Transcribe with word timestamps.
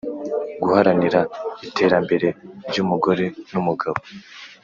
Guharanira 0.63 1.19
iterambere 1.67 2.27
ry 2.69 2.77
umugore 2.83 3.25
n 3.51 3.53
umugabo 3.61 3.99